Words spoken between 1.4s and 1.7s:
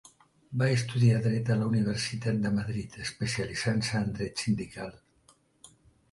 a la